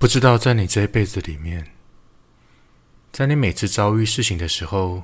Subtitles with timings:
[0.00, 1.72] 不知道在你这一辈子里面，
[3.12, 5.02] 在你每次遭遇事情的时候，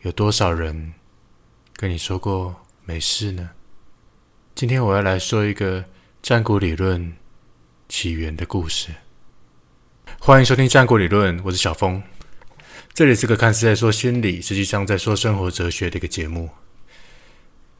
[0.00, 0.94] 有多少人
[1.74, 3.50] 跟你说过没事呢？
[4.54, 5.84] 今天我要来说一个
[6.22, 7.14] 战国理论
[7.90, 8.88] 起源的故事。
[10.18, 12.02] 欢迎收听战国理论，我是小峰。
[12.94, 16.48] 这里是个看似在说心理，实际上在说生活哲学的一个节目。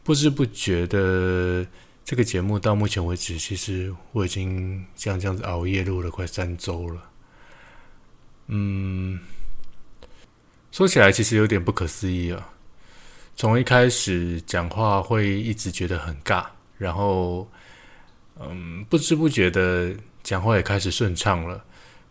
[0.02, 1.66] 不知不觉的。
[2.06, 7.02] 这个节目到目前为止，其实我已经像这样子熬夜录了快三周了。
[8.46, 9.18] 嗯，
[10.70, 12.48] 说起来其实有点不可思议啊。
[13.34, 16.46] 从一开始讲话会一直觉得很尬，
[16.78, 17.50] 然后
[18.38, 21.64] 嗯，不知不觉的讲话也开始顺畅了，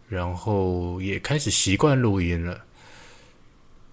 [0.10, 2.62] 然后也开始习惯录音了。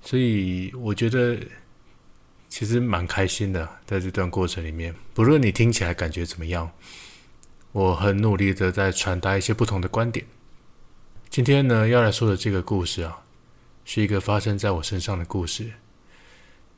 [0.03, 1.39] 所以我觉得。
[2.53, 6.71] 其实蛮开心的，在这段过程里面，不论你听起来感觉怎么样，
[7.73, 10.27] 我很努力的在传达一些不同的观点。
[11.31, 13.23] 今天呢，要来说的这个故事啊，
[13.87, 15.71] 是一个发生在我身上的故事。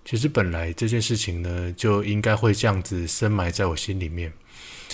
[0.04, 4.32] 其实本来这件事情呢，就应该会这样子深埋在我心里面，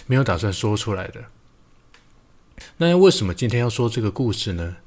[0.07, 1.23] 没有打算说出来的。
[2.79, 4.79] 那为什么今天要说这个故事呢？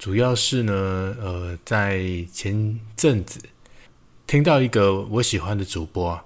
[0.00, 3.38] 主要是呢，呃，在前阵子。
[4.32, 6.18] 听到一个我喜欢的主播，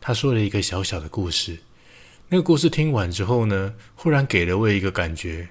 [0.00, 1.58] 他说了一个小小的故事。
[2.28, 5.48] 那个故事听完之后呢，忽然给了我一个感觉。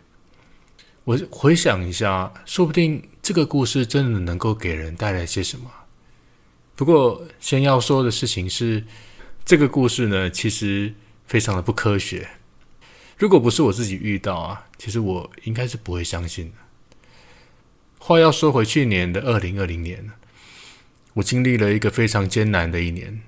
[1.04, 5.70] 我回想一下，说不定这个故事真的能够给人带来些什么。
[6.78, 8.86] 不过，先要说的事情是，
[9.44, 10.94] 这个故事呢，其实
[11.26, 12.30] 非常的不科学。
[13.18, 16.58] 如果不是我自己遇到啊，其实我应该是不会相信的。
[18.00, 20.10] 话要说回去年的二零二零年
[21.18, 23.22] 我经历了一个非常艰难的一年，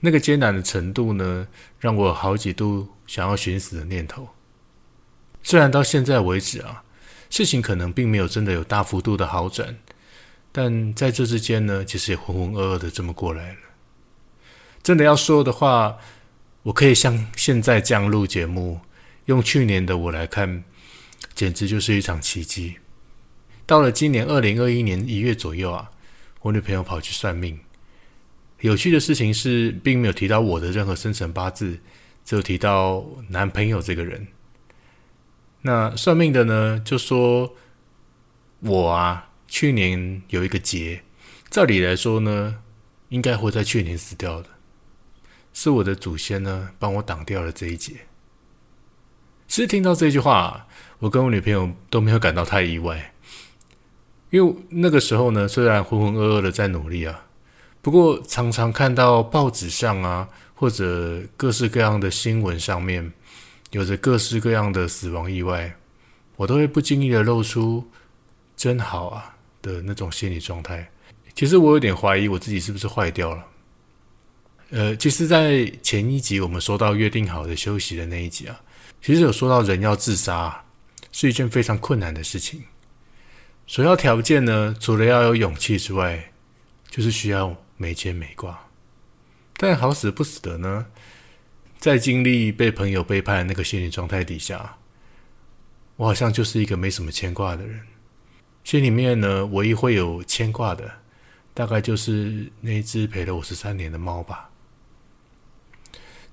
[0.00, 1.46] 那个艰难的程度呢，
[1.78, 4.28] 让我好几度想要寻死的念头。
[5.44, 6.82] 虽然到现在为止啊，
[7.30, 9.78] 事情可能并没有真的有大幅度的好转，
[10.50, 13.58] 但在这之间呢，其实也浑浑噩噩的这么过来了。
[14.82, 15.98] 真的要说的话，
[16.64, 18.80] 我可以像现在这样录节目，
[19.26, 20.64] 用去年的我来看，
[21.36, 22.78] 简直就是一场奇迹。
[23.64, 25.92] 到了今年二零二一年一月左右啊。
[26.46, 27.58] 我女朋友跑去算命，
[28.60, 31.80] 有趣的事情是，并没有提到我的任何生辰八字，
[32.24, 34.28] 只有提到男朋友这个人。
[35.62, 37.56] 那算命的呢，就说
[38.60, 41.02] 我啊，去年有一个劫，
[41.50, 42.62] 照理来说呢，
[43.08, 44.50] 应该会在去年死掉的，
[45.52, 48.06] 是我的祖先呢帮我挡掉了这一劫。
[49.48, 50.68] 其实听到这句话，
[51.00, 53.14] 我跟我女朋友都没有感到太意外。
[54.30, 57.24] 因为那个时候呢，虽然浑浑噩噩的在努力啊，
[57.80, 63.12] 不过常常看到报纸上啊，或者各式各样的新闻上面，
[63.70, 65.72] 有着各式各样的死亡意外，
[66.36, 67.86] 我都会不经意的露出
[68.56, 70.88] “真好啊”的那种心理状态。
[71.34, 73.44] 其实我有点怀疑我自己是不是坏掉了。
[74.70, 78.60] 呃，其实，在前一集我们说到约定好的休息的那一集啊，
[79.00, 80.64] 其实有说到人要自杀
[81.12, 82.64] 是一件非常困难的事情。
[83.66, 86.32] 首要条件呢，除了要有勇气之外，
[86.88, 88.68] 就是需要没牵没挂。
[89.56, 90.86] 但好死不死的呢，
[91.78, 94.76] 在经历被朋友背叛那个心理状态底下，
[95.96, 97.80] 我好像就是一个没什么牵挂的人。
[98.62, 100.88] 心里面呢，唯一会有牵挂的，
[101.52, 104.48] 大概就是那只陪了我十三年的猫吧。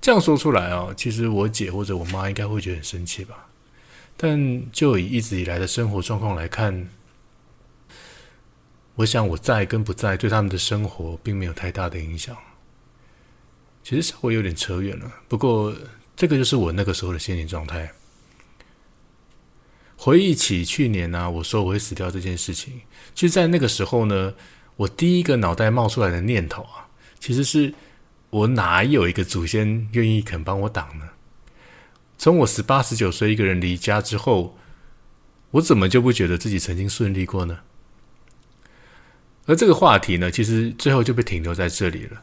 [0.00, 3.48] 这样说出来啊，其实我姐或者我妈应该会觉得很生气吧。
[4.16, 6.88] 但就以一直以来的生活状况来看，
[8.96, 12.36] 我想我在跟不在对他们的生活并没有太大的影响，
[13.82, 15.12] 其实稍微有点扯远了。
[15.28, 15.74] 不过
[16.14, 17.92] 这个就是我那个时候的心理状态。
[19.96, 22.82] 回忆起去年呢，我说我会死掉这件事情，
[23.14, 24.34] 其实，在那个时候呢，
[24.76, 26.86] 我第一个脑袋冒出来的念头啊，
[27.18, 27.72] 其实是
[28.30, 31.08] 我哪有一个祖先愿意肯帮我挡呢？
[32.18, 34.58] 从我十八十九岁一个人离家之后，
[35.52, 37.60] 我怎么就不觉得自己曾经顺利过呢？
[39.46, 42.22] 而这个话题呢，其实最后就被停留在这里了。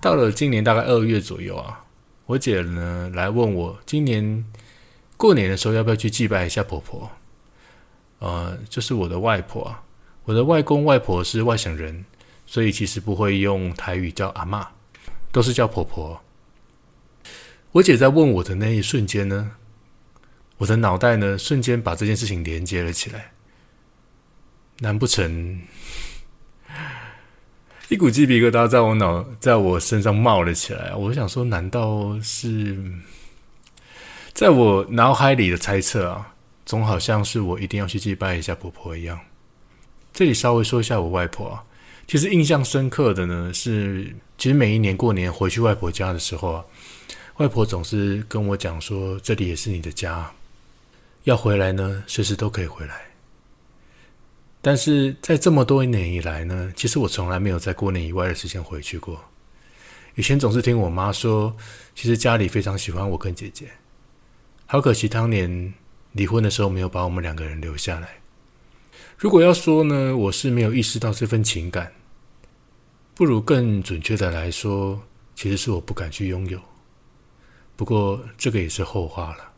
[0.00, 1.84] 到了今年大概二月左右啊，
[2.26, 4.44] 我姐呢来问我，今年
[5.16, 7.10] 过年的时候要不要去祭拜一下婆婆？
[8.18, 9.84] 呃，就是我的外婆啊，
[10.24, 12.04] 我的外公外婆是外省人，
[12.44, 14.68] 所以其实不会用台语叫阿妈，
[15.30, 16.20] 都是叫婆婆。
[17.72, 19.52] 我姐在问我的那一瞬间呢，
[20.58, 23.32] 我的脑袋呢瞬间把这件事情连接了起来，
[24.80, 25.60] 难不成？
[27.88, 30.92] 一股鸡皮疙瘩在我脑，在我身上冒了起来。
[30.94, 32.76] 我想说，难道是
[34.32, 36.34] 在我脑海里的猜测啊？
[36.64, 39.16] 总好像是我一定要去祭拜一下婆婆一样。
[40.12, 41.62] 这里稍微说一下我外婆啊，
[42.08, 46.64] 其实印象深刻的呢是，其实每一年过年回去外婆家的时候啊，
[47.36, 50.28] 外婆总是跟我讲说，这里也是你的家，
[51.22, 53.02] 要回来呢，随时都可以回来。
[54.66, 59.22] 但是在这么多年以来呢，其实我从来没有在过年以外的时间回去过。
[60.16, 61.56] 以前总是听我妈说，
[61.94, 63.70] 其实家里非常喜欢我跟姐姐，
[64.66, 65.72] 好可惜当年
[66.10, 68.08] 离婚的时候没有把我们两个人留下来。
[69.16, 71.92] 如果要说呢，我是没有意识到这份情感，
[73.14, 75.00] 不如更准确的来说，
[75.36, 76.60] 其实是我不敢去拥有。
[77.76, 79.52] 不过这个也是后话了。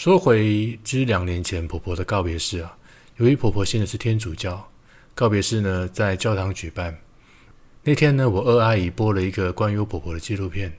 [0.00, 2.74] 说回之两年前婆婆的告别式啊，
[3.18, 4.66] 由于婆婆信的是天主教，
[5.14, 6.98] 告别式呢在教堂举办。
[7.82, 10.72] 那天呢，我二阿姨播了一个关于我婆婆的纪录片，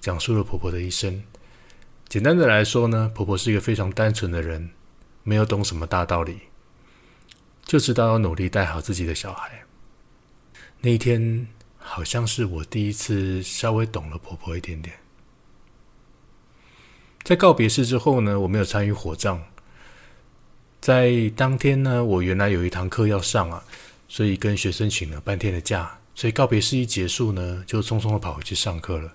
[0.00, 1.22] 讲述了婆婆的一生。
[2.08, 4.70] 简单的来说呢，婆婆是一个非常单纯的人。
[5.24, 6.38] 没有懂什么大道理，
[7.66, 9.62] 就知道要努力带好自己的小孩。
[10.80, 11.46] 那一天
[11.76, 14.96] 好像是我第一次稍微懂了婆婆一点点。
[17.28, 19.44] 在告别式之后呢，我没有参与火葬。
[20.80, 23.62] 在当天呢，我原来有一堂课要上啊，
[24.08, 25.98] 所以跟学生请了半天的假。
[26.14, 29.12] 所以告别式一结束呢，就匆匆的跑回去上课了。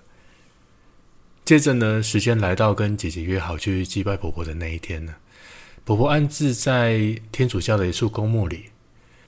[1.44, 5.12] 接着呢，时间来到跟姐姐约好去祭拜婆婆的那一天呢。
[5.84, 8.66] 婆婆安置在天主教的一处公墓里，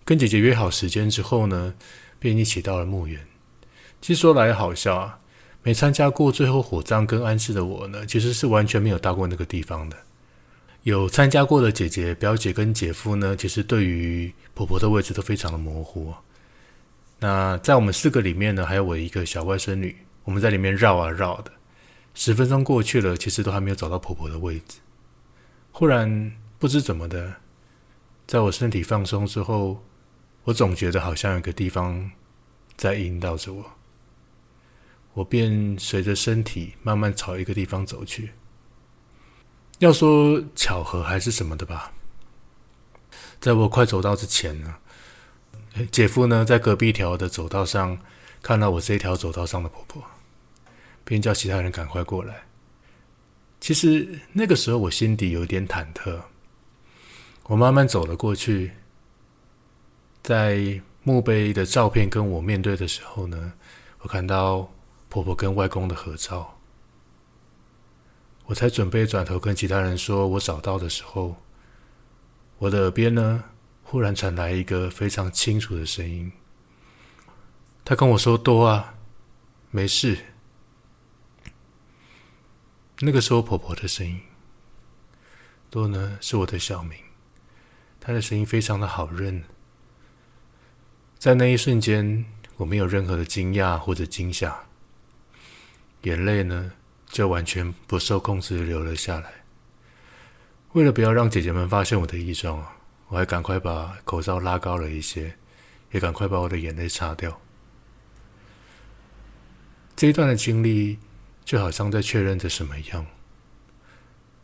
[0.05, 1.75] 跟姐姐约好时间之后呢，
[2.21, 3.21] 便一起到了墓园。
[4.01, 5.19] 其实说来好笑啊，
[5.67, 9.97] 没参加过最后火葬跟安置的我呢，其实是完全没有到过那个地方的。
[10.85, 16.15] 有参加过的姐姐、表姐跟姐夫呢，其实对于婆婆的位置都非常的模糊。
[17.19, 21.51] 那在我们四个里面呢，还有我一个小外甥女，我们在里面绕啊绕的，
[22.15, 24.79] 十分钟过去了，其实都还没有找到婆婆的位置。
[25.73, 26.33] 忽然。
[26.59, 27.35] 不知怎么的，
[28.27, 29.85] 在我身体放松之后，
[30.45, 32.11] 我总觉得好像有个地方
[32.79, 33.63] 在引导着我，
[35.17, 38.33] 我便随着身体慢慢朝一个地方走去。
[39.79, 41.91] 要说巧合还是什么的吧，
[43.41, 44.77] 在我快走到之前呢，
[45.91, 47.97] 姐夫呢在隔壁条的走道上
[48.43, 50.05] 看到我这条走道上的婆婆，
[51.03, 52.43] 便叫其他人赶快过来。
[53.59, 56.21] 其实那个时候我心底有点忐忑。
[57.45, 58.73] 我慢慢走了过去，
[60.23, 63.55] 在墓碑的照片跟我面对的时候呢，
[64.01, 64.71] 我看到
[65.17, 66.59] 婆婆跟外公的合照。
[68.45, 71.37] 我才准备转头跟其他人说我找到的时候，
[72.59, 73.45] 我的耳边呢，
[73.83, 76.31] 忽然传来一个非常清楚的声音。
[77.83, 78.97] 他跟我说：“多啊，
[79.71, 80.19] 没事。”
[83.01, 84.21] 那个是我婆婆的声音，
[85.71, 86.99] 多呢是我的小名。
[87.99, 89.45] 他的声音非常的好认，
[91.19, 92.27] 在那一瞬间，
[92.59, 94.67] 我没有任何的惊讶或者惊吓，
[96.03, 96.73] 眼泪呢
[97.07, 99.33] 就完全不受控制的流了下来。
[100.73, 102.77] 为了不要让姐姐们发现我的异状啊，
[103.09, 105.37] 我还赶快把口罩拉高了一些，
[105.91, 107.41] 也赶快把我的眼泪擦掉。
[109.95, 110.99] 这一段的经历
[111.45, 113.07] 就好像在确认着什么一样。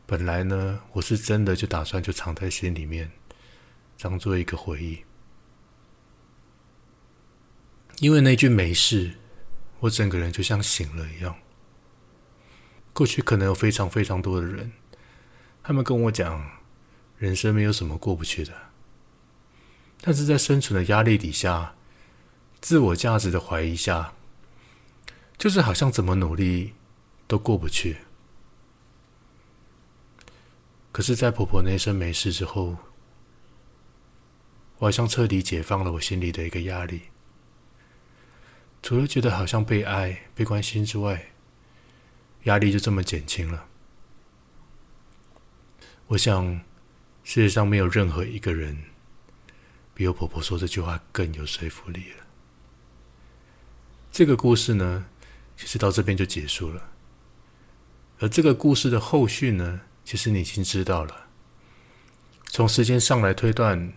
[0.06, 3.10] 本来呢，我是真的就打算就藏在心里面。
[4.00, 5.04] 当做一个回忆，
[8.00, 9.14] 因为那句没事，
[9.82, 11.36] 我整个人就像醒了一样。
[12.92, 14.70] 过去可能有非常非常多的人，
[15.62, 16.60] 他们跟我讲，
[17.18, 18.52] 人生没有什么过不去的，
[20.00, 21.74] 但是在生存的压力底下，
[22.60, 24.12] 自我价值的怀疑下，
[25.36, 26.74] 就是好像怎么努力
[27.26, 27.96] 都过不去。
[30.92, 32.76] 可是，在婆婆那一声没事之后。
[34.78, 37.02] 我好像彻底解放了我心里的一个压力，
[38.82, 41.30] 除了觉得好像被爱、被关心之外，
[42.44, 43.66] 压力就这么减轻了。
[46.08, 46.60] 我想，
[47.22, 48.76] 世界上没有任何一个人
[49.94, 52.26] 比我婆婆说这句话更有说服力了。
[54.10, 55.06] 这个故事呢，
[55.56, 56.90] 其实到这边就结束了。
[58.18, 61.28] 而这个故事的后续呢，其实你已经知道了。
[62.48, 63.92] 从时间上来推断。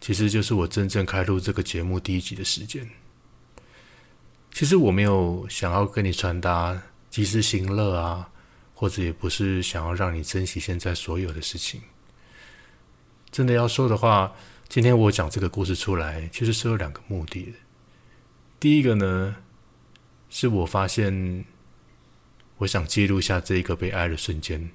[0.00, 2.86] 其实就是我真正开录这个节目第一集的时间。
[4.54, 6.80] 其实我没有想要跟你传达
[7.10, 8.30] 及时行乐啊，
[8.72, 11.82] 或者也不是想要让你珍惜现在所有的事情。
[13.32, 14.32] 真的要说的话，
[14.68, 17.52] 今天我讲这个故事出来，其实是有两个目的的。
[18.60, 19.34] 第一个呢，
[20.30, 21.44] 是我发现
[22.58, 24.70] 我想记录下这一个被爱的瞬间，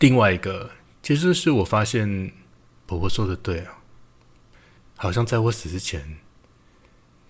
[0.00, 0.72] 另外一个，
[1.04, 2.32] 其实是我发现
[2.84, 3.78] 婆婆说的对啊，
[4.96, 6.18] 好像在我死之前，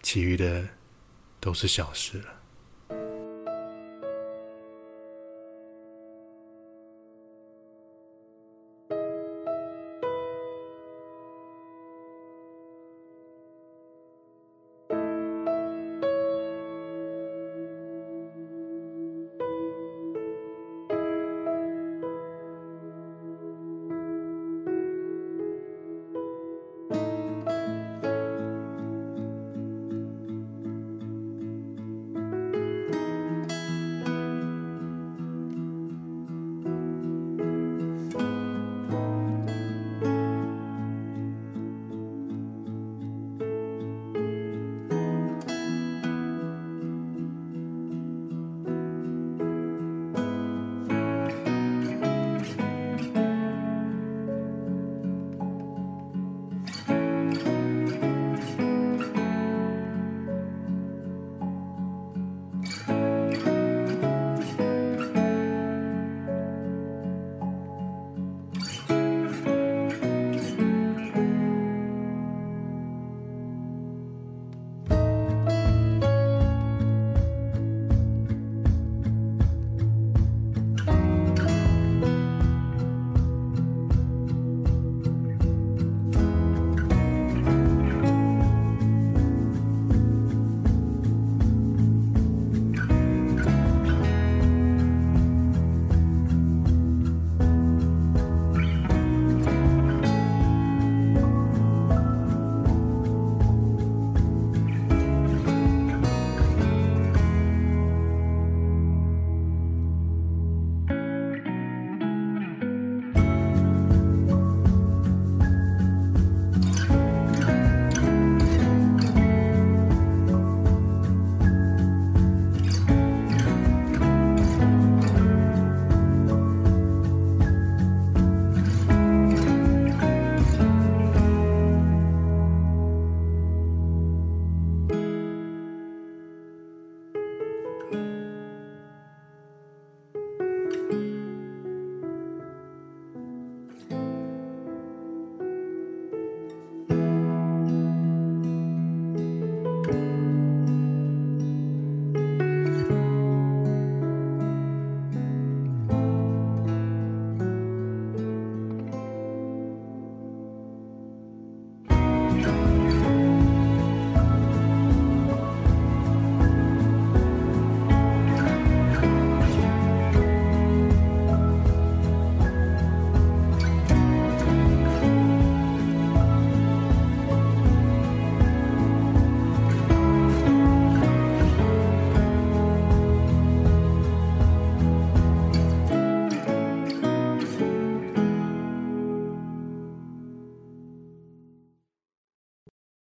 [0.02, 0.68] 其余的
[1.40, 2.37] 都是小事了。